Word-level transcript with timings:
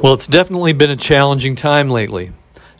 Well, 0.00 0.14
it's 0.14 0.28
definitely 0.28 0.74
been 0.74 0.90
a 0.90 0.96
challenging 0.96 1.56
time 1.56 1.90
lately. 1.90 2.30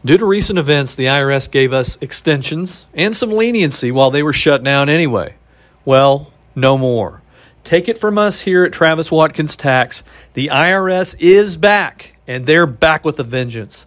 Due 0.04 0.18
to 0.18 0.24
recent 0.24 0.56
events, 0.56 0.94
the 0.94 1.06
IRS 1.06 1.50
gave 1.50 1.72
us 1.72 1.98
extensions 2.00 2.86
and 2.94 3.16
some 3.16 3.32
leniency 3.32 3.90
while 3.90 4.12
they 4.12 4.22
were 4.22 4.32
shut 4.32 4.62
down 4.62 4.88
anyway. 4.88 5.34
Well, 5.84 6.32
no 6.54 6.78
more. 6.78 7.20
Take 7.64 7.88
it 7.88 7.98
from 7.98 8.18
us 8.18 8.42
here 8.42 8.62
at 8.62 8.72
Travis 8.72 9.10
Watkins 9.10 9.56
Tax. 9.56 10.04
The 10.34 10.46
IRS 10.46 11.16
is 11.18 11.56
back, 11.56 12.16
and 12.28 12.46
they're 12.46 12.66
back 12.66 13.04
with 13.04 13.18
a 13.18 13.24
vengeance. 13.24 13.84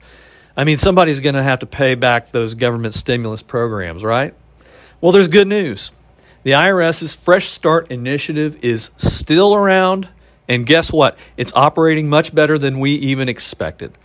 I 0.58 0.66
mean, 0.66 0.78
somebody's 0.78 1.22
going 1.22 1.36
to 1.36 1.44
have 1.44 1.60
to 1.60 1.66
pay 1.66 1.96
back 1.96 2.32
those 2.32 2.54
government 2.54 2.96
stimulus 2.96 3.42
programs, 3.42 4.04
right? 4.04 4.34
Well, 5.00 5.14
there's 5.14 5.30
good 5.30 5.48
news. 5.48 5.94
The 6.44 6.52
IRS's 6.52 7.16
Fresh 7.16 7.48
Start 7.48 7.90
initiative 7.90 8.62
is 8.62 8.92
still 8.98 9.56
around 9.56 10.10
and 10.52 10.66
guess 10.66 10.92
what? 10.92 11.18
It's 11.38 11.54
operating 11.56 12.10
much 12.10 12.36
better 12.36 12.58
than 12.58 12.82
we 12.82 12.92
even 12.92 13.30
expected. 13.30 13.98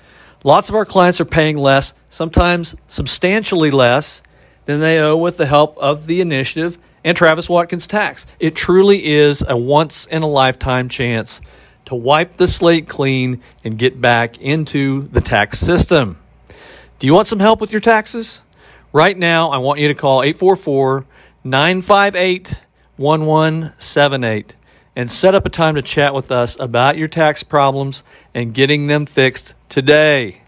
Lots 0.45 0.69
of 0.69 0.77
our 0.77 0.85
clients 0.85 1.21
are 1.21 1.25
paying 1.25 1.57
less, 1.57 1.93
sometimes 2.09 2.77
substantially 2.87 3.73
less, 3.73 4.23
than 4.65 4.79
they 4.79 5.01
owe 5.01 5.17
with 5.17 5.39
the 5.39 5.47
help 5.47 5.77
of 5.79 6.07
the 6.07 6.21
initiative 6.21 6.79
and 7.03 7.17
Travis 7.17 7.49
Watkins 7.49 7.89
Tax. 7.89 8.27
It 8.39 8.55
truly 8.55 9.07
is 9.07 9.45
a 9.49 9.57
once 9.57 10.07
in 10.07 10.23
a 10.23 10.29
lifetime 10.29 10.89
chance 10.89 11.41
to 11.87 11.97
wipe 11.97 12.37
the 12.37 12.47
slate 12.47 12.87
clean 12.87 13.43
and 13.65 13.77
get 13.77 14.01
back 14.01 14.39
into 14.39 15.03
the 15.03 15.21
tax 15.21 15.59
system. 15.59 16.17
Do 17.01 17.09
you 17.09 17.15
want 17.15 17.27
some 17.27 17.41
help 17.41 17.61
with 17.61 17.73
your 17.73 17.81
taxes? 17.81 18.41
Right 18.93 19.19
now, 19.19 19.51
I 19.51 19.59
want 19.59 19.81
you 19.81 19.89
to 19.89 19.95
call 19.95 20.23
844 20.23 21.07
958 21.43 22.63
1178 22.99 24.55
and 24.97 25.09
set 25.11 25.35
up 25.35 25.45
a 25.45 25.51
time 25.51 25.75
to 25.75 25.83
chat 25.83 26.15
with 26.15 26.33
us 26.33 26.59
about 26.59 26.97
your 26.97 27.07
tax 27.07 27.43
problems 27.43 28.03
and 28.35 28.55
getting 28.55 28.87
them 28.87 29.05
fixed 29.05 29.55
today. 29.69 30.41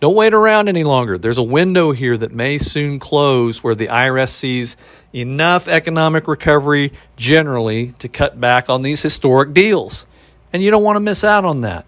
Don't 0.00 0.16
wait 0.16 0.34
around 0.34 0.68
any 0.68 0.82
longer. 0.84 1.16
There's 1.16 1.38
a 1.38 1.42
window 1.42 1.92
here 1.92 2.18
that 2.18 2.32
may 2.32 2.58
soon 2.58 2.98
close 2.98 3.62
where 3.62 3.76
the 3.76 3.86
IRS 3.86 4.30
sees 4.30 4.76
enough 5.14 5.68
economic 5.68 6.26
recovery 6.28 6.92
generally 7.16 7.92
to 8.00 8.08
cut 8.08 8.38
back 8.38 8.68
on 8.68 8.82
these 8.82 9.00
historic 9.00 9.54
deals. 9.54 10.04
And 10.52 10.62
you 10.62 10.70
don't 10.70 10.82
want 10.82 10.96
to 10.96 11.00
miss 11.00 11.24
out 11.24 11.46
on 11.46 11.62
that. 11.62 11.86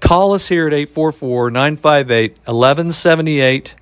Call 0.00 0.32
us 0.32 0.48
here 0.48 0.66
at 0.66 0.72
844 0.72 1.50
958 1.50 2.32
1178 2.32 3.74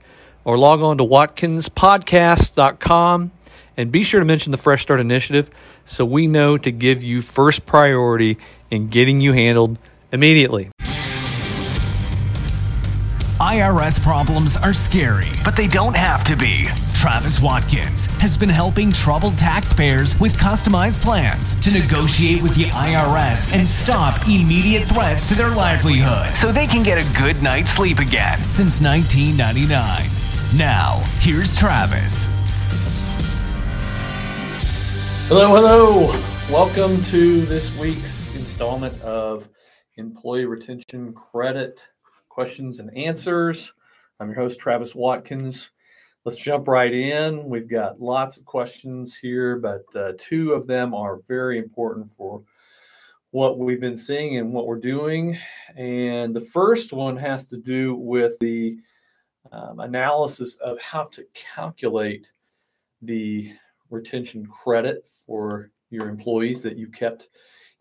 or 0.44 0.58
log 0.58 0.82
on 0.82 0.98
to 0.98 1.04
watkinspodcast.com 1.04 3.30
and 3.76 3.92
be 3.92 4.02
sure 4.02 4.20
to 4.20 4.26
mention 4.26 4.52
the 4.52 4.58
Fresh 4.58 4.82
Start 4.82 5.00
Initiative 5.00 5.50
so 5.84 6.04
we 6.04 6.26
know 6.26 6.58
to 6.58 6.70
give 6.70 7.02
you 7.02 7.22
first 7.22 7.66
priority 7.66 8.38
in 8.70 8.88
getting 8.88 9.20
you 9.20 9.32
handled 9.32 9.78
immediately. 10.12 10.70
IRS 13.42 14.00
problems 14.00 14.56
are 14.56 14.72
scary, 14.72 15.26
but 15.44 15.56
they 15.56 15.66
don't 15.66 15.96
have 15.96 16.22
to 16.24 16.36
be. 16.36 16.66
Travis 16.94 17.40
Watkins 17.40 18.06
has 18.22 18.36
been 18.36 18.48
helping 18.48 18.92
troubled 18.92 19.36
taxpayers 19.36 20.18
with 20.20 20.36
customized 20.36 21.02
plans 21.02 21.56
to 21.56 21.72
negotiate 21.72 22.40
with 22.40 22.54
the 22.54 22.70
IRS 22.70 23.52
and 23.52 23.68
stop 23.68 24.28
immediate 24.28 24.84
threats 24.84 25.28
to 25.28 25.34
their 25.34 25.50
livelihood 25.50 26.36
so 26.36 26.52
they 26.52 26.68
can 26.68 26.84
get 26.84 26.98
a 26.98 27.20
good 27.20 27.42
night's 27.42 27.72
sleep 27.72 27.98
again 27.98 28.38
since 28.42 28.80
1999. 28.80 30.08
Now, 30.56 31.02
here's 31.18 31.58
Travis. 31.58 32.28
Hello, 35.34 35.56
hello. 35.56 36.10
Welcome 36.52 37.02
to 37.04 37.40
this 37.46 37.80
week's 37.80 38.36
installment 38.36 39.00
of 39.00 39.48
Employee 39.96 40.44
Retention 40.44 41.14
Credit 41.14 41.80
Questions 42.28 42.80
and 42.80 42.94
Answers. 42.94 43.72
I'm 44.20 44.26
your 44.28 44.36
host, 44.36 44.60
Travis 44.60 44.94
Watkins. 44.94 45.70
Let's 46.26 46.36
jump 46.36 46.68
right 46.68 46.92
in. 46.92 47.48
We've 47.48 47.66
got 47.66 47.98
lots 47.98 48.36
of 48.36 48.44
questions 48.44 49.16
here, 49.16 49.56
but 49.56 49.84
uh, 49.96 50.12
two 50.18 50.52
of 50.52 50.66
them 50.66 50.92
are 50.92 51.22
very 51.26 51.56
important 51.56 52.10
for 52.10 52.42
what 53.30 53.58
we've 53.58 53.80
been 53.80 53.96
seeing 53.96 54.36
and 54.36 54.52
what 54.52 54.66
we're 54.66 54.76
doing. 54.76 55.38
And 55.78 56.36
the 56.36 56.42
first 56.42 56.92
one 56.92 57.16
has 57.16 57.46
to 57.46 57.56
do 57.56 57.94
with 57.94 58.38
the 58.40 58.76
um, 59.50 59.80
analysis 59.80 60.56
of 60.56 60.78
how 60.78 61.04
to 61.04 61.24
calculate 61.32 62.30
the 63.00 63.54
retention 63.92 64.46
credit 64.46 65.06
for 65.26 65.70
your 65.90 66.08
employees 66.08 66.62
that 66.62 66.76
you 66.76 66.88
kept 66.88 67.28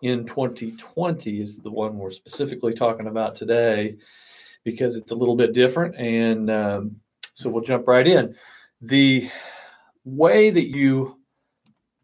in 0.02 0.26
2020 0.26 1.42
is 1.42 1.58
the 1.58 1.72
one 1.72 1.98
we're 1.98 2.12
specifically 2.12 2.74
talking 2.74 3.08
about 3.08 3.36
today 3.36 3.96
because 4.64 4.96
it's 4.96 5.12
a 5.12 5.16
little 5.16 5.36
bit 5.36 5.54
different. 5.54 5.96
And 5.96 6.50
um, 6.50 6.96
so 7.34 7.50
we'll 7.50 7.64
jump 7.64 7.88
right 7.88 8.08
in. 8.08 8.36
The 8.82 9.30
way 10.04 10.50
that 10.50 10.68
you 10.68 11.18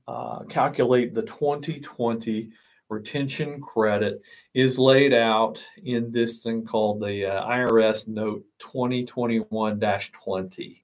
uh, 0.08 0.44
calculate 0.44 1.14
the 1.14 1.24
2020 1.24 2.50
retention 2.90 3.60
credit 3.60 4.22
is 4.54 4.80
laid 4.80 5.14
out 5.14 5.62
in 5.84 6.12
this 6.12 6.42
thing 6.44 6.64
called 6.64 7.02
the 7.02 7.26
uh, 7.26 7.46
IRS 7.46 8.08
Note 8.08 8.46
2021 8.60 9.80
20. 9.80 10.84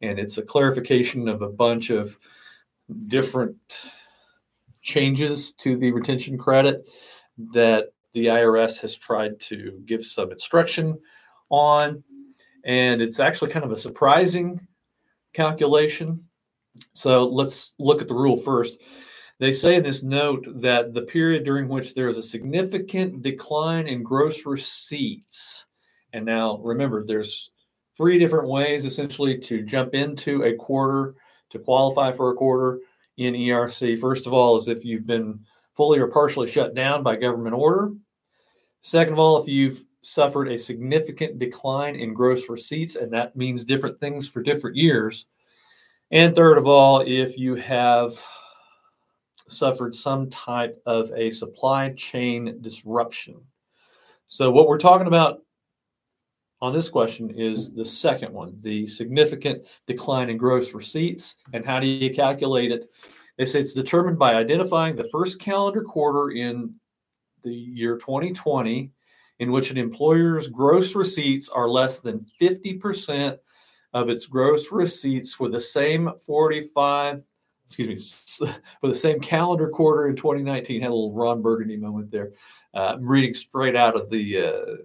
And 0.00 0.18
it's 0.18 0.38
a 0.38 0.42
clarification 0.42 1.28
of 1.28 1.42
a 1.42 1.48
bunch 1.48 1.90
of 1.90 2.18
different 3.06 3.56
changes 4.80 5.52
to 5.52 5.76
the 5.76 5.92
retention 5.92 6.36
credit 6.36 6.88
that 7.52 7.92
the 8.14 8.26
IRS 8.26 8.80
has 8.80 8.96
tried 8.96 9.40
to 9.40 9.82
give 9.86 10.04
some 10.04 10.32
instruction 10.32 10.98
on. 11.50 12.02
And 12.64 13.00
it's 13.00 13.20
actually 13.20 13.50
kind 13.50 13.64
of 13.64 13.72
a 13.72 13.76
surprising 13.76 14.60
calculation. 15.32 16.24
So 16.92 17.26
let's 17.26 17.74
look 17.78 18.00
at 18.00 18.08
the 18.08 18.14
rule 18.14 18.36
first. 18.36 18.80
They 19.38 19.52
say 19.52 19.76
in 19.76 19.82
this 19.82 20.02
note 20.02 20.46
that 20.60 20.94
the 20.94 21.02
period 21.02 21.44
during 21.44 21.68
which 21.68 21.94
there 21.94 22.08
is 22.08 22.18
a 22.18 22.22
significant 22.22 23.22
decline 23.22 23.88
in 23.88 24.02
gross 24.02 24.46
receipts, 24.46 25.66
and 26.12 26.24
now 26.24 26.58
remember, 26.58 27.04
there's 27.04 27.50
three 27.96 28.18
different 28.18 28.48
ways 28.48 28.84
essentially 28.84 29.38
to 29.38 29.62
jump 29.62 29.94
into 29.94 30.44
a 30.44 30.54
quarter 30.54 31.14
to 31.52 31.58
qualify 31.58 32.12
for 32.12 32.30
a 32.30 32.34
quarter 32.34 32.80
in 33.16 33.34
ERC. 33.34 33.98
First 33.98 34.26
of 34.26 34.32
all, 34.32 34.56
is 34.56 34.68
if 34.68 34.84
you've 34.84 35.06
been 35.06 35.40
fully 35.74 35.98
or 35.98 36.08
partially 36.08 36.50
shut 36.50 36.74
down 36.74 37.02
by 37.02 37.16
government 37.16 37.54
order. 37.54 37.92
Second 38.80 39.14
of 39.14 39.18
all, 39.18 39.40
if 39.40 39.48
you've 39.48 39.84
suffered 40.02 40.48
a 40.48 40.58
significant 40.58 41.38
decline 41.38 41.94
in 41.94 42.12
gross 42.12 42.48
receipts, 42.48 42.96
and 42.96 43.12
that 43.12 43.36
means 43.36 43.64
different 43.64 43.98
things 44.00 44.28
for 44.28 44.42
different 44.42 44.76
years. 44.76 45.26
And 46.10 46.34
third 46.34 46.58
of 46.58 46.66
all, 46.66 47.00
if 47.06 47.38
you 47.38 47.54
have 47.54 48.22
suffered 49.48 49.94
some 49.94 50.28
type 50.30 50.80
of 50.86 51.10
a 51.12 51.30
supply 51.30 51.90
chain 51.90 52.58
disruption. 52.60 53.36
So, 54.26 54.50
what 54.50 54.66
we're 54.66 54.78
talking 54.78 55.06
about 55.06 55.40
on 56.62 56.72
this 56.72 56.88
question 56.88 57.28
is 57.30 57.74
the 57.74 57.84
second 57.84 58.32
one 58.32 58.56
the 58.62 58.86
significant 58.86 59.66
decline 59.86 60.30
in 60.30 60.38
gross 60.38 60.72
receipts. 60.72 61.36
And 61.52 61.66
how 61.66 61.80
do 61.80 61.86
you 61.88 62.14
calculate 62.14 62.70
it? 62.70 62.88
They 63.36 63.44
say 63.44 63.60
it's 63.60 63.72
determined 63.72 64.18
by 64.18 64.34
identifying 64.34 64.94
the 64.94 65.08
first 65.10 65.40
calendar 65.40 65.82
quarter 65.82 66.30
in 66.30 66.74
the 67.42 67.52
year 67.52 67.98
2020 67.98 68.92
in 69.40 69.50
which 69.50 69.72
an 69.72 69.76
employer's 69.76 70.46
gross 70.46 70.94
receipts 70.94 71.48
are 71.48 71.68
less 71.68 71.98
than 71.98 72.24
50% 72.40 73.38
of 73.92 74.08
its 74.08 74.26
gross 74.26 74.70
receipts 74.70 75.34
for 75.34 75.48
the 75.48 75.60
same 75.60 76.10
45 76.24 77.24
excuse 77.64 78.38
me 78.40 78.46
for 78.80 78.88
the 78.88 78.94
same 78.94 79.18
calendar 79.18 79.68
quarter 79.68 80.08
in 80.08 80.16
2019 80.16 80.80
had 80.80 80.90
a 80.90 80.94
little 80.94 81.12
ron 81.12 81.42
burgundy 81.42 81.76
moment 81.76 82.10
there 82.10 82.32
uh, 82.74 82.94
i'm 82.94 83.06
reading 83.06 83.34
straight 83.34 83.76
out 83.76 83.96
of 83.96 84.08
the, 84.10 84.38
uh, 84.38 84.76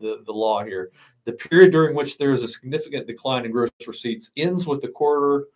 the 0.00 0.22
the 0.26 0.32
law 0.32 0.62
here 0.62 0.90
the 1.24 1.32
period 1.32 1.72
during 1.72 1.94
which 1.94 2.16
there 2.16 2.32
is 2.32 2.42
a 2.42 2.48
significant 2.48 3.06
decline 3.06 3.44
in 3.44 3.50
gross 3.50 3.70
receipts 3.86 4.30
ends 4.36 4.66
with 4.66 4.80
the 4.80 4.88
quarter 4.88 5.46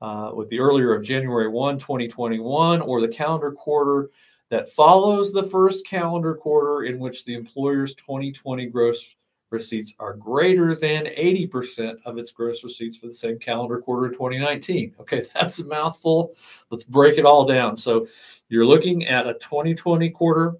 uh, 0.00 0.30
with 0.34 0.48
the 0.48 0.58
earlier 0.58 0.94
of 0.94 1.02
January 1.02 1.48
1, 1.48 1.78
2021, 1.78 2.80
or 2.80 3.00
the 3.00 3.08
calendar 3.08 3.52
quarter 3.52 4.10
that 4.48 4.72
follows 4.72 5.32
the 5.32 5.42
first 5.42 5.86
calendar 5.86 6.34
quarter 6.34 6.84
in 6.84 6.98
which 6.98 7.24
the 7.24 7.34
employer's 7.34 7.94
2020 7.94 8.66
gross 8.66 9.14
receipts 9.50 9.94
are 9.98 10.14
greater 10.14 10.74
than 10.74 11.04
80% 11.04 11.96
of 12.04 12.18
its 12.18 12.32
gross 12.32 12.64
receipts 12.64 12.96
for 12.96 13.06
the 13.06 13.12
same 13.12 13.38
calendar 13.38 13.78
quarter 13.80 14.06
in 14.06 14.12
2019. 14.12 14.94
Okay, 15.00 15.26
that's 15.34 15.58
a 15.58 15.64
mouthful. 15.64 16.34
Let's 16.70 16.84
break 16.84 17.18
it 17.18 17.26
all 17.26 17.44
down. 17.44 17.76
So 17.76 18.06
you're 18.48 18.66
looking 18.66 19.06
at 19.06 19.26
a 19.26 19.34
2020 19.34 20.08
quarter, 20.10 20.54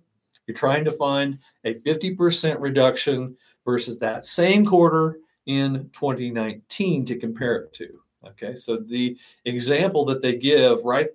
you're 0.51 0.59
trying 0.59 0.85
to 0.85 0.91
find 0.93 1.39
a 1.65 1.75
50% 1.75 2.57
reduction 2.61 3.37
versus 3.65 3.99
that 3.99 4.27
same 4.27 4.67
quarter 4.67 5.19
in 5.47 5.89
2019 5.93 7.05
to 7.07 7.17
compare 7.17 7.57
it 7.59 7.73
to. 7.75 8.01
Okay, 8.27 8.57
so 8.57 8.77
the 8.77 9.17
example 9.45 10.05
that 10.07 10.21
they 10.23 10.37
give 10.37 10.85
right 10.85 11.09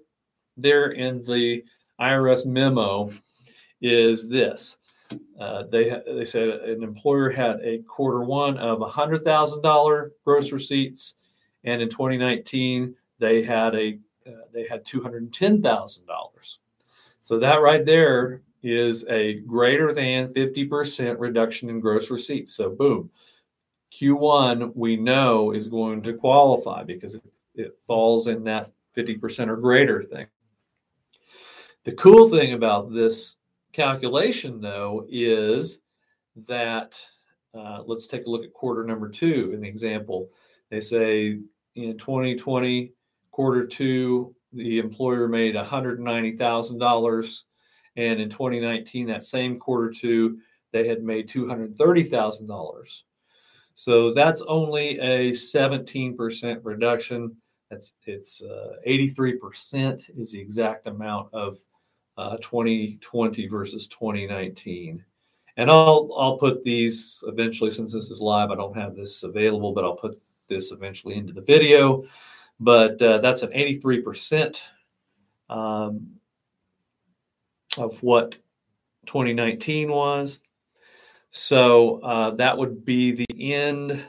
there 0.55 0.91
in 0.91 1.21
the 1.25 1.63
IRS 1.99 2.45
memo 2.45 3.11
is 3.81 4.29
this. 4.29 4.77
uh, 5.39 5.63
they 5.69 6.01
they 6.07 6.25
said 6.25 6.47
an 6.47 6.81
employer 6.81 7.29
had 7.29 7.59
a 7.61 7.79
quarter 7.83 8.21
one 8.21 8.57
of 8.57 8.81
hundred 8.89 9.23
thousand 9.23 9.61
dollar 9.61 10.13
gross 10.23 10.51
receipts, 10.51 11.15
and 11.65 11.81
in 11.81 11.89
2019 11.89 12.95
they 13.19 13.43
had 13.43 13.75
a 13.75 13.99
uh, 14.25 14.31
they 14.53 14.65
had 14.67 14.83
two 14.85 15.03
hundred 15.03 15.31
ten 15.33 15.61
thousand 15.61 16.07
dollars. 16.07 16.59
So 17.19 17.37
that 17.39 17.61
right 17.61 17.85
there 17.85 18.41
is 18.65 19.05
a 19.09 19.35
greater 19.41 19.93
than 19.93 20.33
50% 20.33 21.19
reduction 21.19 21.69
in 21.69 21.79
gross 21.79 22.09
receipts. 22.09 22.55
So 22.55 22.71
boom, 22.71 23.11
Q1 23.93 24.75
we 24.75 24.97
know 24.97 25.51
is 25.51 25.67
going 25.67 26.01
to 26.01 26.13
qualify 26.13 26.83
because 26.83 27.15
it, 27.15 27.23
it 27.53 27.77
falls 27.85 28.27
in 28.27 28.43
that 28.45 28.71
50% 28.97 29.49
or 29.49 29.57
greater 29.57 30.01
thing. 30.01 30.25
The 31.83 31.91
cool 31.91 32.27
thing 32.29 32.53
about 32.53 32.91
this 32.91 33.35
calculation, 33.71 34.59
though, 34.59 35.05
is 35.09 35.81
that 36.47 36.99
uh, 37.53 37.83
let's 37.85 38.07
take 38.07 38.25
a 38.25 38.29
look 38.29 38.43
at 38.43 38.53
quarter 38.53 38.83
number 38.83 39.07
two 39.09 39.51
in 39.53 39.61
the 39.61 39.67
example. 39.67 40.29
They 40.71 40.81
say 40.81 41.39
in 41.75 41.97
2020, 41.97 42.93
quarter 43.31 43.67
two, 43.67 44.33
the 44.51 44.79
employer 44.79 45.27
made 45.27 45.55
$190,000. 45.55 47.39
And 47.97 48.19
in 48.19 48.29
2019, 48.29 49.07
that 49.07 49.23
same 49.23 49.59
quarter 49.59 49.89
two, 49.89 50.39
they 50.71 50.87
had 50.87 51.03
made 51.03 51.29
$230,000. 51.29 53.01
So 53.75 54.13
that's 54.13 54.41
only 54.41 54.99
a 54.99 55.31
17% 55.31 56.59
reduction. 56.63 57.35
That's 57.69 57.93
it's 58.05 58.41
uh, 58.41 58.75
83% 58.87 60.17
is 60.17 60.31
the 60.31 60.39
exact 60.39 60.87
amount 60.87 61.33
of 61.33 61.57
uh, 62.17 62.37
2020 62.37 63.47
versus 63.47 63.87
2019. 63.87 65.03
And 65.57 65.71
I'll 65.71 66.09
I'll 66.17 66.37
put 66.37 66.63
these 66.63 67.23
eventually 67.27 67.71
since 67.71 67.93
this 67.93 68.09
is 68.09 68.19
live. 68.19 68.51
I 68.51 68.55
don't 68.55 68.75
have 68.75 68.95
this 68.95 69.23
available, 69.23 69.73
but 69.73 69.83
I'll 69.83 69.95
put 69.95 70.21
this 70.49 70.71
eventually 70.71 71.15
into 71.15 71.33
the 71.33 71.41
video. 71.41 72.05
But 72.59 73.01
uh, 73.01 73.19
that's 73.19 73.41
an 73.41 73.51
83% 73.51 74.61
um, 75.49 76.07
of 77.77 78.01
what 78.03 78.37
2019 79.05 79.91
was. 79.91 80.39
So 81.31 81.99
uh, 82.01 82.31
that 82.35 82.57
would 82.57 82.85
be 82.85 83.11
the 83.11 83.53
end 83.53 84.03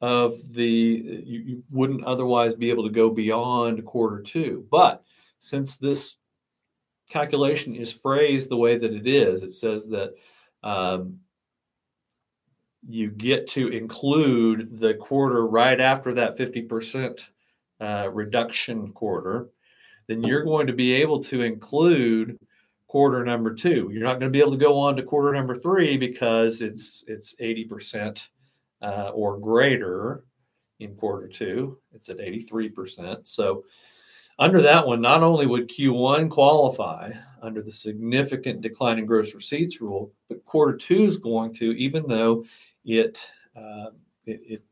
of 0.00 0.52
the, 0.52 1.22
you, 1.24 1.40
you, 1.40 1.62
wouldn't 1.70 2.04
otherwise 2.04 2.54
be 2.54 2.68
able 2.68 2.84
to 2.84 2.90
go 2.90 3.10
beyond 3.10 3.84
quarter 3.84 4.20
two. 4.20 4.66
But 4.70 5.02
since 5.38 5.78
this 5.78 6.16
calculation 7.08 7.74
is 7.74 7.92
phrased 7.92 8.48
the 8.48 8.56
way 8.56 8.76
that 8.76 8.92
it 8.92 9.06
is, 9.06 9.42
it 9.42 9.52
says 9.52 9.88
that 9.88 10.14
um, 10.62 11.20
you 12.86 13.10
get 13.10 13.46
to 13.48 13.68
include 13.68 14.78
the 14.78 14.94
quarter 14.94 15.46
right 15.46 15.80
after 15.80 16.12
that 16.14 16.36
50% 16.36 17.24
uh, 17.80 18.10
reduction 18.12 18.92
quarter, 18.92 19.48
then 20.06 20.22
you're 20.22 20.44
going 20.44 20.66
to 20.66 20.72
be 20.72 20.92
able 20.92 21.22
to 21.24 21.42
include 21.42 22.38
quarter 22.94 23.24
number 23.24 23.52
two. 23.52 23.90
You're 23.92 24.04
not 24.04 24.20
going 24.20 24.30
to 24.32 24.36
be 24.36 24.38
able 24.38 24.52
to 24.52 24.56
go 24.56 24.78
on 24.78 24.94
to 24.94 25.02
quarter 25.02 25.32
number 25.32 25.56
three 25.56 25.96
because 25.96 26.62
it's 26.62 27.02
it's 27.08 27.34
80% 27.42 28.28
uh, 28.82 29.10
or 29.12 29.36
greater 29.36 30.22
in 30.78 30.94
quarter 30.94 31.26
two. 31.26 31.76
It's 31.92 32.08
at 32.08 32.18
83%. 32.18 33.26
So 33.26 33.64
under 34.38 34.62
that 34.62 34.86
one, 34.86 35.00
not 35.00 35.24
only 35.24 35.44
would 35.44 35.68
Q1 35.68 36.30
qualify 36.30 37.10
under 37.42 37.62
the 37.62 37.72
significant 37.72 38.60
decline 38.60 39.00
in 39.00 39.06
gross 39.06 39.34
receipts 39.34 39.80
rule, 39.80 40.12
but 40.28 40.44
quarter 40.44 40.76
two 40.76 41.04
is 41.04 41.16
going 41.16 41.52
to, 41.54 41.72
even 41.72 42.06
though 42.06 42.44
it 42.84 43.20
uh, 43.56 43.86
it, 44.24 44.40
it, 44.46 44.62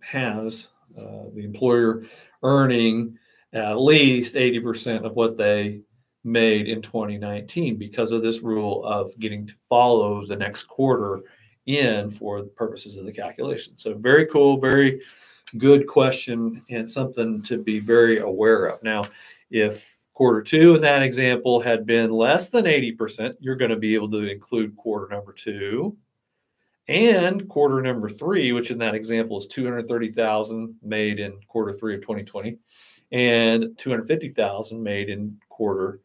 has 0.00 0.68
uh, 0.98 1.30
the 1.34 1.44
employer 1.44 2.04
earning 2.42 3.18
at 3.54 3.80
least 3.80 4.34
80% 4.34 5.04
of 5.04 5.14
what 5.14 5.38
they 5.38 5.80
made 6.24 6.68
in 6.68 6.82
2019 6.82 7.76
because 7.76 8.12
of 8.12 8.22
this 8.22 8.40
rule 8.40 8.84
of 8.84 9.16
getting 9.18 9.46
to 9.46 9.54
follow 9.68 10.26
the 10.26 10.36
next 10.36 10.64
quarter 10.64 11.20
in 11.66 12.10
for 12.10 12.42
the 12.42 12.48
purposes 12.48 12.96
of 12.96 13.06
the 13.06 13.12
calculation. 13.12 13.76
So, 13.76 13.94
very 13.94 14.26
cool, 14.26 14.58
very 14.58 15.02
good 15.56 15.86
question, 15.86 16.62
and 16.70 16.88
something 16.88 17.42
to 17.42 17.58
be 17.58 17.80
very 17.80 18.18
aware 18.18 18.66
of. 18.66 18.82
Now, 18.82 19.06
if 19.50 20.06
quarter 20.14 20.42
two 20.42 20.74
in 20.74 20.82
that 20.82 21.02
example 21.02 21.60
had 21.60 21.86
been 21.86 22.10
less 22.10 22.50
than 22.50 22.66
80%, 22.66 23.36
you're 23.40 23.56
going 23.56 23.70
to 23.70 23.76
be 23.76 23.94
able 23.94 24.10
to 24.10 24.30
include 24.30 24.76
quarter 24.76 25.12
number 25.12 25.32
two 25.32 25.96
and 26.88 27.48
quarter 27.48 27.80
number 27.80 28.10
three, 28.10 28.52
which 28.52 28.70
in 28.70 28.78
that 28.78 28.94
example 28.94 29.38
is 29.38 29.46
230,000 29.46 30.74
made 30.82 31.20
in 31.20 31.38
quarter 31.46 31.72
three 31.72 31.94
of 31.94 32.00
2020 32.00 32.58
and 33.12 33.76
250,000 33.78 34.82
made 34.82 35.08
in 35.08 35.38
quarter 35.48 36.00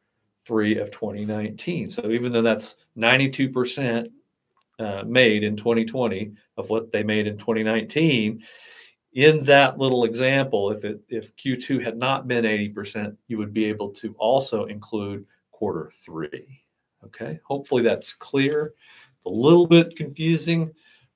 three 0.46 0.78
of 0.78 0.92
2019. 0.92 1.90
So 1.90 2.12
even 2.12 2.32
though 2.32 2.42
that's 2.42 2.76
92% 2.98 4.08
uh, 4.78 5.04
made 5.06 5.44
in 5.44 5.56
2020 5.56 6.32
of 6.58 6.70
what 6.70 6.92
they 6.92 7.04
made 7.04 7.28
in 7.28 7.38
2019, 7.38 8.44
in 9.14 9.44
that 9.46 9.78
little 9.78 10.04
example, 10.04 10.72
if 10.72 10.84
it 10.84 11.00
if 11.08 11.36
Q2 11.38 11.84
had 11.84 11.98
not 11.98 12.28
been 12.28 12.44
80%, 12.44 13.16
you 13.28 13.38
would 13.38 13.54
be 13.54 13.66
able 13.66 13.90
to 13.92 14.14
also 14.18 14.66
include 14.66 15.26
quarter 15.52 15.90
three. 15.94 16.62
Okay, 17.06 17.40
hopefully 17.46 17.82
that's 17.82 18.14
clear. 18.14 18.74
It's 19.16 19.26
a 19.26 19.30
little 19.30 19.68
bit 19.68 19.96
confusing, 19.96 20.72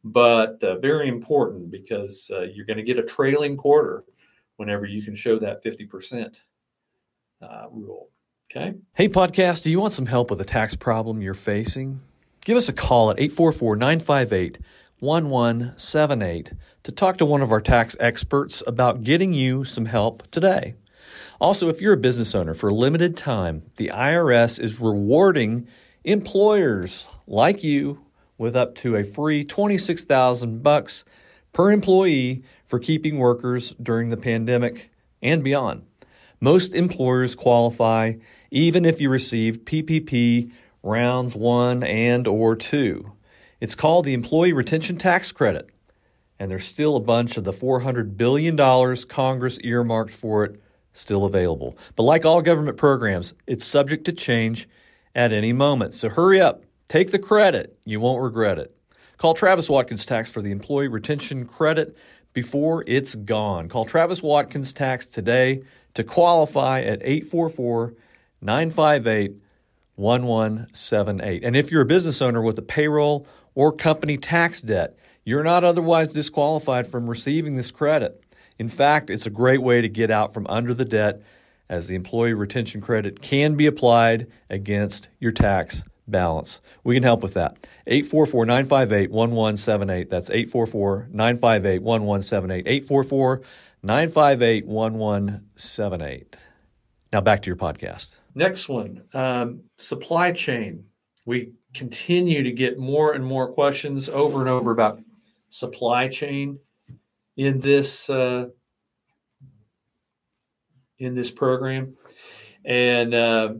but 0.06 0.64
uh, 0.64 0.78
very 0.78 1.10
important 1.10 1.72
because 1.72 2.31
uh, 2.34 2.44
you're 2.44 2.66
going 2.66 2.78
to 2.78 2.84
get 2.84 3.00
a 3.00 3.04
trailing 3.04 3.58
quarter 3.58 4.06
whenever 4.56 4.86
you 4.86 5.02
can 5.02 5.16
show 5.16 5.38
that 5.40 5.64
50% 5.64 6.36
uh, 7.42 7.66
rule. 7.72 8.10
Okay. 8.51 8.74
Hey, 8.96 9.07
podcast, 9.07 9.62
do 9.62 9.69
you 9.69 9.80
want 9.80 9.94
some 9.94 10.07
help 10.07 10.31
with 10.31 10.42
a 10.42 10.46
tax 10.46 10.75
problem 10.75 11.22
you're 11.22 11.36
facing? 11.36 12.00
Give 12.44 12.57
us 12.57 12.68
a 12.68 12.74
call 12.74 13.12
at 13.12 13.19
844 13.19 13.75
958 13.75 14.57
1178 14.98 16.54
to 16.81 16.92
talk 16.92 17.18
to 17.18 17.28
one 17.28 17.44
of 17.44 17.51
our 17.51 17.62
tax 17.62 17.96
experts 18.00 18.63
about 18.66 19.04
getting 19.04 19.34
you 19.34 19.66
some 19.66 19.86
help 19.86 20.25
today. 20.31 20.74
Also, 21.40 21.69
if 21.69 21.80
you're 21.80 21.94
a 21.94 21.98
business 21.98 22.34
owner 22.34 22.56
for 22.56 22.69
a 22.69 22.74
limited 22.74 23.16
time, 23.16 23.62
the 23.75 23.92
IRS 23.94 24.60
is 24.60 24.80
rewarding 24.80 25.68
employers 26.04 27.07
like 27.28 27.63
you 27.63 28.04
with 28.40 28.56
up 28.56 28.74
to 28.74 28.95
a 28.95 29.04
free 29.04 29.44
26,000 29.44 30.63
bucks 30.63 31.06
per 31.54 31.69
employee 31.69 32.44
for 32.66 32.80
keeping 32.80 33.19
workers 33.19 33.76
during 33.76 34.09
the 34.09 34.18
pandemic 34.18 34.90
and 35.21 35.44
beyond. 35.44 35.83
Most 36.40 36.74
employers 36.74 37.36
qualify 37.36 38.14
even 38.52 38.86
if 38.86 39.02
you 39.02 39.10
received 39.10 39.66
PPP 39.66 40.52
rounds 40.81 41.36
1 41.36 41.84
and 41.84 42.28
or 42.28 42.56
2. 42.56 43.12
It's 43.60 43.76
called 43.76 44.06
the 44.06 44.14
Employee 44.14 44.54
Retention 44.54 44.98
Tax 44.98 45.34
Credit, 45.34 45.69
and 46.40 46.50
there's 46.50 46.66
still 46.66 46.96
a 46.96 47.02
bunch 47.02 47.36
of 47.36 47.44
the 47.44 47.52
$400 47.52 48.16
billion 48.16 48.58
Congress 49.08 49.60
earmarked 49.62 50.14
for 50.14 50.46
it 50.46 50.62
still 50.94 51.26
available. 51.26 51.78
But 51.96 52.04
like 52.04 52.26
all 52.26 52.42
government 52.42 52.78
programs, 52.78 53.34
it's 53.46 53.66
subject 53.66 54.06
to 54.06 54.14
change 54.14 54.68
at 55.14 55.34
any 55.34 55.52
moment. 55.52 55.94
So 55.94 56.10
hurry 56.10 56.40
up, 56.40 56.64
take 56.88 57.12
the 57.12 57.19
credit. 57.19 57.78
You 57.84 58.00
won't 58.00 58.24
regret 58.24 58.58
it. 58.58 58.76
Call 59.18 59.34
Travis 59.34 59.69
Watkins 59.69 60.06
Tax 60.06 60.31
for 60.31 60.42
the 60.42 60.52
Employee 60.52 60.88
Retention 60.88 61.46
Credit 61.46 61.98
before 62.31 62.86
it's 62.88 63.16
gone. 63.16 63.68
Call 63.68 63.84
Travis 63.84 64.24
Watkins 64.24 64.72
Tax 64.72 65.06
today 65.06 65.62
to 65.94 66.04
qualify 66.04 66.81
at 66.81 67.02
844 67.04 67.94
958 68.42 69.36
1178. 69.96 71.44
And 71.44 71.56
if 71.56 71.72
you're 71.72 71.81
a 71.81 71.86
business 71.86 72.22
owner 72.22 72.42
with 72.42 72.58
a 72.58 72.64
payroll 72.64 73.28
or 73.54 73.74
company 73.74 74.18
tax 74.18 74.62
debt, 74.62 74.96
you're 75.26 75.44
not 75.44 75.64
otherwise 75.64 76.14
disqualified 76.14 76.88
from 76.88 77.10
receiving 77.10 77.56
this 77.56 77.72
credit. 77.72 78.24
In 78.58 78.69
fact, 78.69 79.10
it's 79.10 79.26
a 79.26 79.30
great 79.30 79.62
way 79.62 79.81
to 79.81 79.90
get 79.90 80.10
out 80.10 80.34
from 80.34 80.48
under 80.48 80.74
the 80.74 80.86
debt 80.86 81.22
as 81.68 81.88
the 81.88 81.96
employee 81.96 82.34
retention 82.34 82.81
credit 82.81 83.22
can 83.22 83.56
be 83.56 83.68
applied 83.68 84.28
against 84.50 85.10
your 85.19 85.31
tax 85.31 85.84
balance. 86.09 86.61
We 86.83 86.95
can 86.95 87.04
help 87.04 87.23
with 87.23 87.33
that. 87.35 87.68
844 87.87 88.45
958 88.45 89.11
1178. 89.11 90.09
That's 90.09 90.30
844 90.30 91.09
958 91.11 91.81
1178. 91.81 92.68
844 92.68 93.42
958 93.83 94.68
1178. 94.68 96.35
Now 97.11 97.21
back 97.21 97.42
to 97.44 97.47
your 97.47 97.56
podcast. 97.56 98.11
Next 98.35 98.69
one 98.69 99.04
um, 99.13 99.61
supply 99.78 100.31
chain. 100.31 100.85
We 101.25 101.54
continue 101.73 102.44
to 102.44 102.51
get 102.51 102.80
more 102.80 103.13
and 103.13 103.25
more 103.25 103.51
questions 103.51 104.09
over 104.09 104.39
and 104.39 104.49
over 104.49 104.71
about 104.71 105.01
supply 105.49 106.07
chain 106.07 106.59
in 107.37 107.59
this 107.59 108.09
uh, 108.09 108.47
in 110.97 111.16
this 111.16 111.31
program, 111.31 111.95
and 112.66 113.13
uh, 113.13 113.54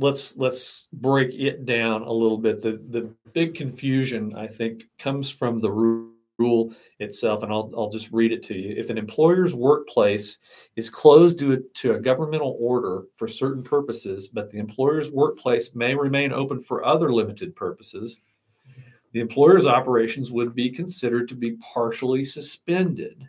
let's 0.00 0.36
let's 0.36 0.88
break 0.92 1.34
it 1.34 1.66
down 1.66 2.02
a 2.02 2.12
little 2.12 2.38
bit. 2.38 2.62
The 2.62 2.80
the 2.88 3.14
big 3.32 3.54
confusion 3.54 4.34
I 4.34 4.46
think 4.46 4.84
comes 4.98 5.30
from 5.30 5.60
the 5.60 5.70
rule 5.70 6.72
itself, 6.98 7.42
and 7.42 7.52
I'll 7.52 7.70
I'll 7.76 7.90
just 7.90 8.10
read 8.10 8.32
it 8.32 8.42
to 8.44 8.54
you. 8.54 8.74
If 8.76 8.90
an 8.90 8.98
employer's 8.98 9.54
workplace 9.54 10.38
is 10.76 10.90
closed 10.90 11.38
due 11.38 11.62
to 11.74 11.94
a 11.94 12.00
governmental 12.00 12.56
order 12.58 13.04
for 13.14 13.28
certain 13.28 13.62
purposes, 13.62 14.28
but 14.28 14.50
the 14.50 14.58
employer's 14.58 15.10
workplace 15.10 15.74
may 15.74 15.94
remain 15.94 16.32
open 16.32 16.60
for 16.60 16.84
other 16.84 17.12
limited 17.12 17.54
purposes, 17.54 18.20
the 19.12 19.20
employer's 19.20 19.66
operations 19.66 20.32
would 20.32 20.54
be 20.54 20.70
considered 20.70 21.28
to 21.28 21.34
be 21.34 21.56
partially 21.56 22.24
suspended 22.24 23.28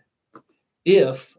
if, 0.86 1.36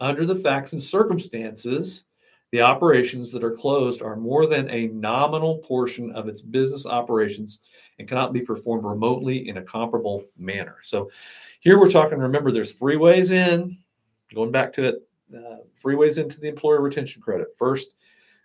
under 0.00 0.24
the 0.24 0.34
facts 0.34 0.72
and 0.72 0.82
circumstances, 0.82 2.04
the 2.52 2.60
operations 2.60 3.32
that 3.32 3.42
are 3.42 3.54
closed 3.54 4.02
are 4.02 4.16
more 4.16 4.46
than 4.46 4.70
a 4.70 4.88
nominal 4.88 5.58
portion 5.58 6.12
of 6.12 6.28
its 6.28 6.40
business 6.40 6.86
operations 6.86 7.60
and 7.98 8.08
cannot 8.08 8.32
be 8.32 8.40
performed 8.40 8.84
remotely 8.84 9.48
in 9.48 9.56
a 9.56 9.62
comparable 9.62 10.24
manner. 10.38 10.76
So 10.82 11.10
here 11.60 11.78
we're 11.78 11.90
talking, 11.90 12.18
remember, 12.18 12.52
there's 12.52 12.74
three 12.74 12.96
ways 12.96 13.30
in, 13.30 13.78
going 14.34 14.52
back 14.52 14.72
to 14.74 14.84
it, 14.84 15.08
uh, 15.36 15.56
three 15.76 15.96
ways 15.96 16.18
into 16.18 16.38
the 16.38 16.48
employer 16.48 16.80
retention 16.80 17.20
credit. 17.20 17.48
First, 17.58 17.94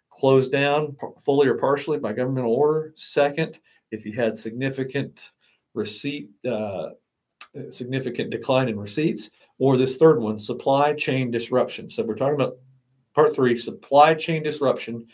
closed 0.09 0.51
down 0.51 0.95
fully 1.23 1.47
or 1.47 1.55
partially 1.55 1.99
by 1.99 2.13
governmental 2.13 2.53
order. 2.53 2.91
Second, 2.95 3.59
if 3.91 4.05
you 4.05 4.13
had 4.13 4.35
significant 4.35 5.31
receipt, 5.73 6.29
uh, 6.49 6.89
significant 7.69 8.29
decline 8.29 8.67
in 8.67 8.79
receipts, 8.79 9.29
or 9.57 9.77
this 9.77 9.97
third 9.97 10.19
one, 10.19 10.39
supply 10.39 10.93
chain 10.93 11.31
disruption. 11.31 11.89
So 11.89 12.03
we're 12.03 12.15
talking 12.15 12.35
about 12.35 12.57
part 13.13 13.35
three, 13.35 13.57
supply 13.57 14.13
chain 14.13 14.43
disruption. 14.43 15.07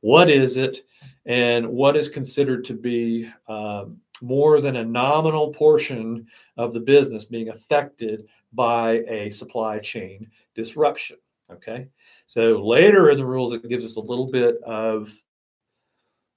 What 0.00 0.30
is 0.30 0.56
it, 0.56 0.84
and 1.26 1.68
what 1.68 1.96
is 1.96 2.08
considered 2.08 2.64
to 2.66 2.74
be 2.74 3.30
um, 3.48 3.98
more 4.22 4.60
than 4.60 4.76
a 4.76 4.84
nominal 4.84 5.52
portion 5.52 6.26
of 6.56 6.72
the 6.72 6.80
business 6.80 7.24
being 7.24 7.50
affected 7.50 8.26
by 8.52 9.04
a 9.08 9.30
supply 9.30 9.78
chain 9.78 10.30
disruption? 10.54 11.18
Okay, 11.52 11.88
so 12.26 12.64
later 12.64 13.10
in 13.10 13.18
the 13.18 13.26
rules, 13.26 13.52
it 13.52 13.68
gives 13.68 13.84
us 13.84 13.96
a 13.96 14.00
little 14.00 14.30
bit 14.30 14.62
of 14.62 15.12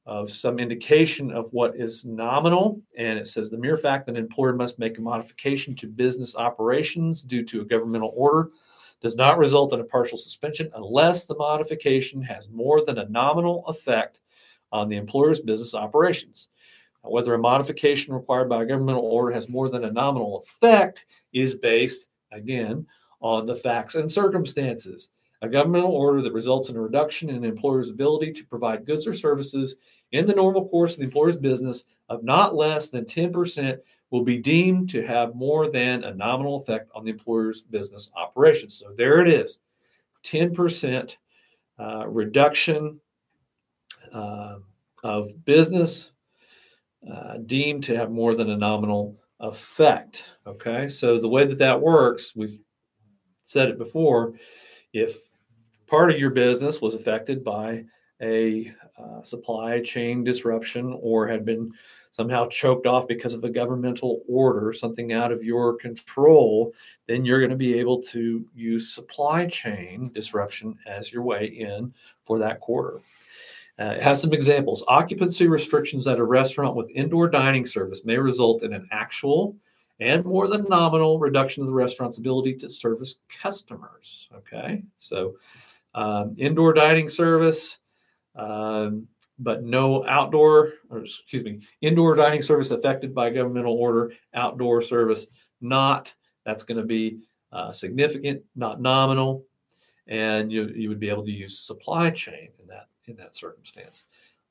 of 0.06 0.30
some 0.30 0.60
indication 0.60 1.32
of 1.32 1.48
what 1.54 1.76
is 1.76 2.04
nominal. 2.04 2.82
And 2.98 3.18
it 3.18 3.28
says 3.28 3.50
the 3.50 3.58
mere 3.58 3.78
fact 3.78 4.06
that 4.06 4.18
an 4.18 4.22
employer 4.22 4.54
must 4.54 4.78
make 4.78 4.98
a 4.98 5.02
modification 5.02 5.76
to 5.78 5.88
business 5.88 6.36
operations 6.36 7.24
due 7.24 7.44
to 7.46 7.62
a 7.62 7.66
governmental 7.66 8.12
order 8.16 8.50
does 9.04 9.16
not 9.18 9.38
result 9.38 9.74
in 9.74 9.82
a 9.82 9.84
partial 9.84 10.18
suspension 10.18 10.72
unless 10.76 11.26
the 11.26 11.36
modification 11.36 12.22
has 12.22 12.48
more 12.50 12.84
than 12.84 13.00
a 13.00 13.10
nominal 13.10 13.66
effect 13.68 14.22
on 14.72 14.88
the 14.88 14.96
employer's 14.96 15.42
business 15.42 15.76
operations. 15.76 16.48
Now, 17.04 17.12
whether 17.12 17.34
a 17.34 17.38
modification 17.38 18.14
required 18.14 18.48
by 18.48 18.64
a 18.64 18.66
governmental 18.66 19.06
order 19.06 19.34
has 19.34 19.50
more 19.50 19.70
than 19.70 19.84
a 19.84 19.92
nominal 19.92 20.40
effect 20.40 21.06
is 21.34 21.54
based, 21.54 22.08
again, 22.32 22.88
on 23.20 23.46
the 23.46 23.56
facts 23.56 23.96
and 23.96 24.10
circumstances. 24.10 25.10
A 25.44 25.50
governmental 25.50 25.92
order 25.92 26.22
that 26.22 26.32
results 26.32 26.70
in 26.70 26.78
a 26.78 26.82
reduction 26.82 27.30
in 27.30 27.36
an 27.36 27.44
employer's 27.44 27.90
ability 27.90 28.32
to 28.32 28.46
provide 28.46 28.86
goods 28.86 29.06
or 29.06 29.14
services 29.14 29.76
in 30.14 30.26
the 30.26 30.34
normal 30.34 30.70
course 30.70 30.94
of 30.94 31.00
the 31.00 31.04
employer's 31.04 31.36
business 31.36 31.84
of 32.08 32.24
not 32.24 32.56
less 32.56 32.88
than 32.88 33.04
10% 33.04 33.78
will 34.10 34.24
be 34.24 34.38
deemed 34.38 34.90
to 34.92 35.06
have 35.06 35.36
more 35.36 35.70
than 35.70 36.06
a 36.06 36.14
nominal 36.14 36.62
effect 36.62 36.90
on 36.96 37.04
the 37.04 37.12
employer's 37.12 37.62
business 37.62 38.10
operations. 38.16 38.76
So 38.76 38.94
there 38.98 39.22
it 39.22 39.28
is 39.28 39.60
10% 40.24 41.18
uh, 41.78 42.08
reduction 42.08 43.02
uh, 44.14 44.60
of 45.04 45.44
business 45.44 46.12
uh, 47.12 47.40
deemed 47.48 47.84
to 47.84 47.98
have 47.98 48.12
more 48.12 48.34
than 48.36 48.50
a 48.52 48.58
nominal 48.58 49.18
effect. 49.42 50.24
Okay, 50.48 50.88
so 50.88 51.20
the 51.20 51.28
way 51.28 51.46
that 51.46 51.58
that 51.58 51.82
works, 51.82 52.34
we've 52.34 52.60
said 53.44 53.68
it 53.68 53.78
before, 53.78 54.36
if 54.94 55.18
part 55.94 56.10
of 56.10 56.18
your 56.18 56.32
business 56.32 56.82
was 56.82 56.96
affected 56.96 57.44
by 57.44 57.86
a 58.20 58.74
uh, 58.98 59.22
supply 59.22 59.80
chain 59.80 60.24
disruption 60.24 60.98
or 61.00 61.28
had 61.28 61.46
been 61.46 61.72
somehow 62.12 62.48
choked 62.48 62.88
off 62.88 63.08
because 63.08 63.36
of 63.36 63.44
a 63.44 63.50
governmental 63.50 64.24
order, 64.28 64.74
something 64.74 65.14
out 65.14 65.32
of 65.32 65.44
your 65.44 65.76
control, 65.76 66.74
then 67.08 67.24
you're 67.24 67.38
going 67.38 67.52
to 67.52 67.56
be 67.56 67.78
able 67.78 68.02
to 68.02 68.44
use 68.56 68.92
supply 68.92 69.46
chain 69.46 70.10
disruption 70.16 70.76
as 70.88 71.14
your 71.14 71.22
way 71.22 71.46
in 71.46 71.94
for 72.24 72.40
that 72.40 72.60
quarter. 72.60 73.00
Uh, 73.78 73.94
it 73.96 74.02
has 74.02 74.20
some 74.20 74.34
examples. 74.34 74.84
Occupancy 74.88 75.46
restrictions 75.46 76.08
at 76.08 76.18
a 76.18 76.24
restaurant 76.24 76.76
with 76.76 76.90
indoor 76.96 77.30
dining 77.30 77.68
service 77.68 78.04
may 78.04 78.18
result 78.18 78.64
in 78.64 78.74
an 78.74 78.88
actual 78.92 79.56
and 80.00 80.26
more 80.26 80.48
than 80.48 80.66
nominal 80.70 81.20
reduction 81.20 81.62
of 81.62 81.68
the 81.68 81.74
restaurant's 81.74 82.18
ability 82.18 82.56
to 82.56 82.68
service 82.68 83.18
customers. 83.30 84.28
Okay, 84.36 84.82
so 84.98 85.36
um, 85.96 86.34
indoor 86.38 86.74
dining 86.74 87.10
service, 87.10 87.78
um, 88.36 89.08
but 89.40 89.64
no 89.64 90.06
outdoor, 90.08 90.74
or 90.90 91.00
excuse 91.00 91.44
me, 91.44 91.62
indoor 91.82 92.16
dining 92.16 92.42
service 92.42 92.72
affected 92.72 93.14
by 93.14 93.30
governmental 93.30 93.74
order, 93.74 94.14
outdoor 94.34 94.82
service 94.82 95.28
not. 95.62 96.14
That's 96.46 96.64
going 96.64 96.78
to 96.78 96.86
be 96.86 97.20
uh, 97.52 97.72
significant, 97.72 98.44
not 98.56 98.82
nominal, 98.82 99.46
and 100.08 100.52
you, 100.52 100.72
you 100.76 100.90
would 100.90 101.00
be 101.00 101.10
able 101.10 101.24
to 101.24 101.32
use 101.32 101.60
supply 101.60 102.10
chain 102.10 102.50
in 102.60 102.68
that 102.68 102.88
in 103.08 103.16
that 103.18 103.36
circumstance. 103.36 104.04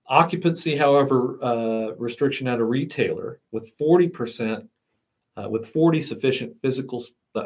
Occupancy, 0.06 0.76
however, 0.76 1.38
uh, 1.42 1.94
restriction 1.96 2.48
at 2.48 2.58
a 2.58 2.64
retailer 2.64 3.40
with 3.50 3.76
40%, 3.78 4.66
uh, 5.36 5.48
with 5.48 5.68
40 5.68 6.02
sufficient 6.02 6.56
physical, 6.58 7.02
uh, 7.34 7.44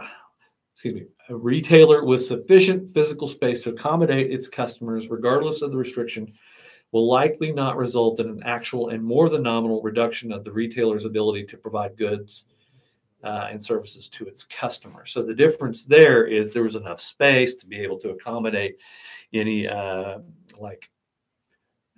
excuse 0.76 0.92
me, 0.92 1.06
a 1.30 1.34
retailer 1.34 2.04
with 2.04 2.22
sufficient 2.22 2.90
physical 2.90 3.26
space 3.26 3.62
to 3.62 3.70
accommodate 3.70 4.30
its 4.30 4.46
customers, 4.46 5.08
regardless 5.08 5.62
of 5.62 5.70
the 5.70 5.76
restriction, 5.76 6.30
will 6.92 7.08
likely 7.08 7.50
not 7.50 7.78
result 7.78 8.20
in 8.20 8.28
an 8.28 8.42
actual 8.44 8.90
and 8.90 9.02
more 9.02 9.30
than 9.30 9.42
nominal 9.42 9.80
reduction 9.80 10.30
of 10.30 10.44
the 10.44 10.52
retailer's 10.52 11.06
ability 11.06 11.44
to 11.44 11.56
provide 11.56 11.96
goods 11.96 12.44
uh, 13.24 13.48
and 13.50 13.62
services 13.62 14.06
to 14.06 14.26
its 14.26 14.44
customers. 14.44 15.12
So 15.12 15.22
the 15.22 15.32
difference 15.32 15.86
there 15.86 16.26
is 16.26 16.52
there 16.52 16.64
was 16.64 16.74
enough 16.74 17.00
space 17.00 17.54
to 17.54 17.66
be 17.66 17.78
able 17.78 17.98
to 18.00 18.10
accommodate 18.10 18.76
any 19.32 19.66
uh, 19.66 20.18
like 20.58 20.90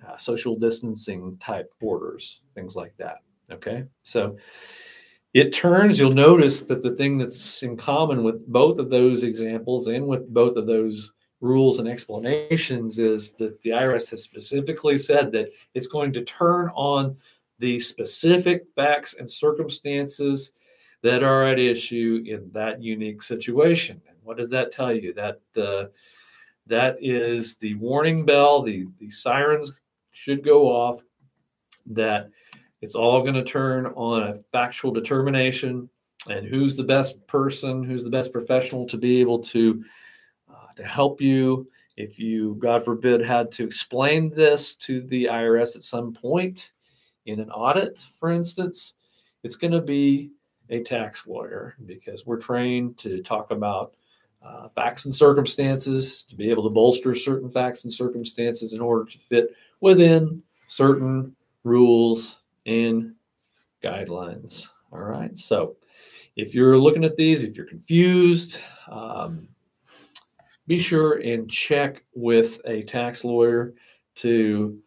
uh, 0.09 0.17
social 0.17 0.55
distancing 0.55 1.37
type 1.39 1.75
orders, 1.81 2.43
things 2.55 2.77
like 2.77 2.97
that. 2.99 3.23
Okay, 3.51 3.87
so 4.05 4.37
it 5.35 5.53
turns, 5.53 5.99
you'll 5.99 6.11
notice 6.11 6.63
that 6.63 6.83
the 6.83 6.95
thing 6.97 7.19
that's 7.19 7.63
in 7.63 7.77
common 7.77 8.23
with 8.23 8.47
both 8.47 8.79
of 8.79 8.91
those 8.91 9.25
examples 9.25 9.87
and 9.87 10.07
with 10.07 10.33
both 10.33 10.57
of 10.57 10.67
those 10.67 11.13
rules 11.41 11.79
and 11.79 11.89
explanations 11.89 12.99
is 12.99 13.33
that 13.33 13.61
the 13.63 13.71
IRS 13.71 14.11
has 14.11 14.23
specifically 14.23 14.99
said 14.99 15.31
that 15.33 15.51
it's 15.75 15.87
going 15.87 16.13
to 16.13 16.25
turn 16.25 16.71
on 16.75 17.17
the 17.59 17.79
specific 17.79 18.69
facts 18.75 19.15
and 19.15 19.29
circumstances 19.29 20.53
that 21.03 21.23
are 21.23 21.47
at 21.47 21.59
issue 21.59 22.23
in 22.27 22.51
that 22.53 22.83
unique 22.83 23.23
situation. 23.23 24.01
And 24.09 24.17
what 24.23 24.37
does 24.37 24.51
that 24.51 24.73
tell 24.73 24.93
you? 24.93 25.13
That 25.13 25.41
uh, 25.57 25.87
that 26.67 26.97
is 27.01 27.57
the 27.57 27.75
warning 27.75 28.25
bell, 28.25 28.63
the, 28.63 28.87
the 28.99 29.11
sirens 29.11 29.81
should 30.11 30.45
go 30.45 30.67
off 30.67 31.01
that 31.87 32.31
it's 32.81 32.95
all 32.95 33.23
going 33.23 33.35
to 33.35 33.45
turn 33.45 33.87
on 33.87 34.23
a 34.23 34.39
factual 34.53 34.93
determination 34.93 35.89
and 36.29 36.47
who's 36.47 36.77
the 36.77 36.85
best 36.85 37.25
person, 37.27 37.83
who's 37.83 38.05
the 38.05 38.11
best 38.11 38.33
professional 38.33 38.87
to 38.87 38.97
be 38.97 39.21
able 39.21 39.39
to 39.39 39.85
uh, 40.51 40.73
to 40.77 40.85
help 40.85 41.21
you. 41.21 41.69
If 41.97 42.19
you, 42.19 42.57
God 42.61 42.85
forbid, 42.85 43.25
had 43.25 43.51
to 43.53 43.65
explain 43.65 44.31
this 44.31 44.75
to 44.75 45.01
the 45.03 45.25
IRS 45.25 45.75
at 45.75 45.83
some 45.83 46.13
point 46.13 46.71
in 47.27 47.41
an 47.41 47.51
audit, 47.51 48.05
for 48.21 48.31
instance, 48.31 48.95
it's 49.43 49.57
going 49.57 49.73
to 49.73 49.81
be 49.81 50.31
a 50.71 50.83
tax 50.83 51.27
lawyer 51.27 51.75
because 51.87 52.27
we're 52.27 52.41
trained 52.41 52.99
to 52.99 53.23
talk 53.23 53.51
about 53.51 53.95
uh, 54.43 54.69
facts 54.69 55.05
and 55.05 55.15
circumstances, 55.15 56.23
to 56.23 56.37
be 56.37 56.51
able 56.51 56.63
to 56.63 56.71
bolster 56.71 57.15
certain 57.15 57.51
facts 57.51 57.85
and 57.85 57.93
circumstances 57.93 58.73
in 58.73 58.81
order 58.81 59.05
to 59.05 59.19
fit 59.19 59.49
within 59.81 60.43
certain 60.69 61.35
rules 61.65 62.37
and 62.69 63.15
guidelines. 63.83 64.69
All 64.93 65.01
right. 65.01 65.37
So 65.37 65.77
if 66.37 66.55
you're 66.55 66.79
looking 66.79 67.05
at 67.05 67.17
these, 67.17 67.43
if 67.43 67.57
you're 67.57 67.67
confused, 67.67 68.61
um, 68.89 69.49
be 70.67 70.79
sure 70.79 71.15
and 71.15 71.51
check 71.51 72.05
with 72.15 72.61
a 72.67 72.83
tax 72.83 73.25
lawyer 73.25 73.75
to 74.17 74.79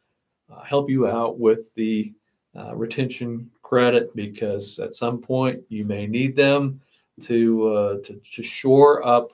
uh, 0.51 0.63
help 0.63 0.89
you 0.89 1.07
out 1.07 1.39
with 1.39 1.73
the 1.75 2.13
uh, 2.55 2.75
retention 2.75 3.49
credit 3.63 4.15
because 4.15 4.77
at 4.79 4.93
some 4.93 5.19
point 5.19 5.61
you 5.69 5.85
may 5.85 6.05
need 6.05 6.35
them 6.35 6.79
to, 7.21 7.67
uh, 7.69 7.97
to, 8.03 8.21
to 8.33 8.43
shore 8.43 9.05
up 9.05 9.29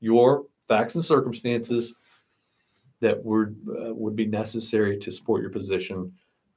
your 0.00 0.46
facts 0.66 0.96
and 0.96 1.04
circumstances 1.04 1.94
that 3.00 3.22
would 3.24 3.56
uh, 3.68 3.92
would 3.92 4.16
be 4.16 4.26
necessary 4.26 4.96
to 4.96 5.10
support 5.10 5.42
your 5.42 5.50
position 5.50 6.12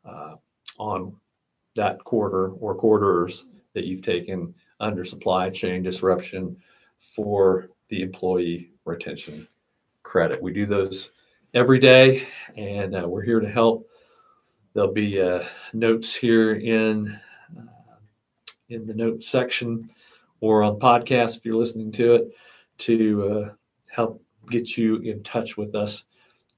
uh, 0.06 0.36
on 0.78 1.14
that 1.76 2.04
quarter 2.04 2.50
or 2.52 2.76
quarters 2.76 3.46
that 3.74 3.86
you've 3.86 4.02
taken 4.02 4.54
under 4.80 5.06
supply 5.06 5.50
chain 5.50 5.84
disruption 5.84 6.56
for 7.00 7.70
the 7.90 8.02
employee 8.02 8.72
retention 8.86 9.48
credit. 10.04 10.42
We 10.42 10.54
do 10.54 10.66
those 10.66 11.12
every 11.54 11.80
day, 11.80 12.28
and 12.58 12.96
uh, 12.96 13.08
we're 13.08 13.24
here 13.24 13.40
to 13.40 13.50
help. 13.50 13.88
There'll 14.74 14.94
be 14.94 15.22
uh, 15.22 15.44
notes 15.74 16.16
here 16.16 16.56
in 16.56 17.20
uh, 17.58 17.96
in 18.70 18.86
the 18.86 18.94
notes 18.94 19.28
section 19.28 19.90
or 20.42 20.64
on 20.64 20.80
podcast 20.80 21.38
if 21.38 21.46
you're 21.46 21.56
listening 21.56 21.92
to 21.94 22.16
it 22.16 22.32
to 22.78 23.24
uh, 23.24 23.54
help 23.90 24.22
get 24.50 24.78
you 24.78 24.98
in 24.98 25.24
touch 25.24 25.58
with 25.58 25.76
us 25.76 26.04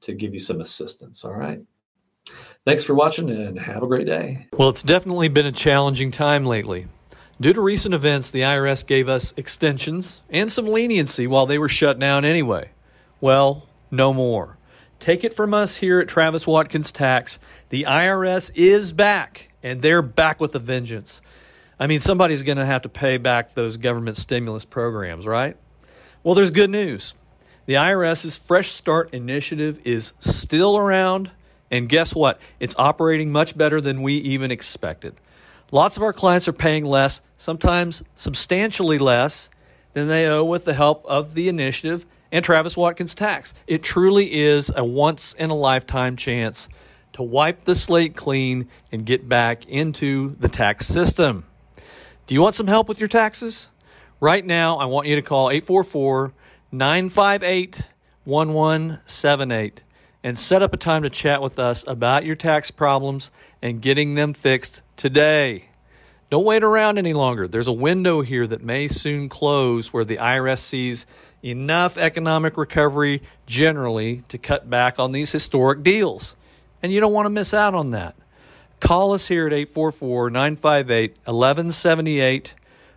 to 0.02 0.14
give 0.14 0.34
you 0.34 0.40
some 0.40 0.62
assistance. 0.62 1.24
All 1.24 1.34
right. 1.34 1.62
Thanks 2.68 2.84
for 2.84 2.94
watching 2.94 3.30
and 3.30 3.58
have 3.58 3.82
a 3.82 3.88
great 3.88 4.06
day. 4.06 4.46
Well, 4.52 4.68
it's 4.68 4.84
definitely 4.84 5.30
been 5.30 5.46
a 5.46 5.54
challenging 5.54 6.12
time 6.12 6.46
lately. 6.46 6.88
Due 7.40 7.54
to 7.54 7.62
recent 7.62 7.94
events, 7.94 8.30
the 8.30 8.42
IRS 8.42 8.86
gave 8.86 9.08
us 9.08 9.34
extensions 9.38 10.22
and 10.30 10.52
some 10.52 10.68
leniency 10.68 11.28
while 11.28 11.46
they 11.46 11.58
were 11.58 11.70
shut 11.70 11.98
down 11.98 12.26
anyway. 12.26 12.72
Well, 13.22 13.70
no 13.90 14.14
more. 14.14 14.58
Take 15.00 15.24
it 15.24 15.34
from 15.34 15.54
us 15.54 15.78
here 15.78 16.00
at 16.00 16.10
Travis 16.10 16.46
Watkins 16.46 16.92
Tax. 16.92 17.40
The 17.70 17.84
IRS 17.84 18.52
is 18.54 18.92
back, 18.92 19.48
and 19.64 19.82
they're 19.82 20.02
back 20.02 20.42
with 20.42 20.54
a 20.54 20.60
vengeance. 20.60 21.22
I 21.80 21.88
mean, 21.88 22.02
somebody's 22.02 22.44
going 22.44 22.58
to 22.58 22.66
have 22.66 22.82
to 22.82 22.90
pay 22.90 23.16
back 23.16 23.54
those 23.54 23.78
government 23.78 24.18
stimulus 24.18 24.66
programs, 24.66 25.26
right? 25.26 25.56
Well, 26.22 26.36
there's 26.36 26.52
good 26.52 26.70
news. 26.70 27.14
The 27.66 27.76
IRS's 27.76 28.36
Fresh 28.36 28.72
Start 28.72 29.14
initiative 29.14 29.80
is 29.86 30.12
still 30.20 30.78
around, 30.78 31.32
and 31.70 31.90
guess 31.90 32.16
what? 32.16 32.40
It's 32.60 32.76
operating 32.78 33.32
much 33.32 33.58
better 33.58 33.82
than 33.82 34.02
we 34.02 34.16
even 34.16 34.52
expected. 34.52 35.16
Lots 35.72 35.98
of 35.98 36.04
our 36.04 36.14
clients 36.14 36.48
are 36.48 36.54
paying 36.54 36.86
less, 36.86 37.22
sometimes 37.36 38.04
substantially 38.16 38.98
less, 38.98 39.50
than 39.94 40.08
they 40.08 40.28
owe 40.28 40.44
with 40.44 40.66
the 40.66 40.74
help 40.74 41.06
of 41.06 41.34
the 41.34 41.50
initiative 41.50 42.06
and 42.32 42.44
Travis 42.44 42.78
Watkins 42.78 43.16
Tax. 43.16 43.54
It 43.66 43.84
truly 43.84 44.34
is 44.34 44.72
a 44.76 44.86
once 44.86 45.34
in 45.34 45.50
a 45.50 45.56
lifetime 45.56 46.16
chance 46.16 46.70
to 47.14 47.24
wipe 47.24 47.66
the 47.66 47.76
slate 47.76 48.16
clean 48.16 48.68
and 48.92 49.06
get 49.06 49.28
back 49.28 49.66
into 49.68 50.30
the 50.36 50.50
tax 50.50 50.86
system. 50.86 51.46
Do 52.28 52.36
you 52.36 52.42
want 52.42 52.56
some 52.56 52.68
help 52.68 52.88
with 52.88 53.00
your 53.00 53.08
taxes? 53.08 53.70
Right 54.20 54.46
now, 54.46 54.78
I 54.78 54.86
want 54.86 55.08
you 55.08 55.16
to 55.16 55.22
call 55.22 55.50
844 55.50 56.34
958 56.72 57.90
1178 58.26 59.82
and 60.24 60.38
set 60.38 60.62
up 60.62 60.74
a 60.74 60.78
time 60.78 61.04
to 61.04 61.10
chat 61.10 61.42
with 61.42 61.60
us 61.60 61.86
about 61.88 62.26
your 62.26 62.36
tax 62.36 62.72
problems 62.72 63.32
and 63.62 63.82
getting 63.82 64.16
them 64.16 64.34
fixed 64.34 64.82
today. 64.96 65.70
Don't 66.30 66.44
wait 66.44 66.64
around 66.64 66.98
any 66.98 67.14
longer. 67.14 67.48
There's 67.48 67.70
a 67.70 67.74
window 67.74 68.20
here 68.22 68.46
that 68.48 68.62
may 68.62 68.90
soon 68.90 69.30
close 69.30 69.94
where 69.94 70.04
the 70.04 70.18
IRS 70.18 70.60
sees 70.60 71.06
enough 71.42 71.98
economic 71.98 72.58
recovery 72.58 73.22
generally 73.46 74.24
to 74.28 74.38
cut 74.38 74.70
back 74.70 75.00
on 75.00 75.14
these 75.14 75.32
historic 75.32 75.84
deals. 75.84 76.36
And 76.84 76.92
you 76.92 77.00
don't 77.00 77.14
want 77.14 77.28
to 77.28 77.30
miss 77.30 77.54
out 77.54 77.74
on 77.74 77.92
that. 77.92 78.14
Call 78.82 79.14
us 79.14 79.30
here 79.30 79.48
at 79.48 79.54
844 79.54 80.30
958 80.30 81.12
1178 81.24 82.54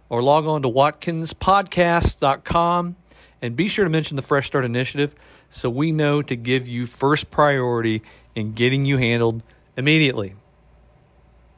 or 0.08 0.20
log 0.22 0.46
on 0.46 0.62
to 0.62 0.68
watkinspodcast.com 0.68 2.96
and 3.40 3.56
be 3.56 3.68
sure 3.68 3.84
to 3.84 3.90
mention 3.90 4.16
the 4.16 4.22
Fresh 4.22 4.48
Start 4.48 4.64
Initiative 4.64 5.14
so 5.50 5.68
we 5.68 5.92
know 5.92 6.22
to 6.22 6.36
give 6.36 6.68
you 6.68 6.86
first 6.86 7.30
priority 7.30 8.02
in 8.34 8.52
getting 8.52 8.86
you 8.86 8.96
handled 8.96 9.42
immediately. 9.76 10.36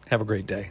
Have 0.09 0.21
a 0.21 0.25
great 0.25 0.47
day. 0.47 0.71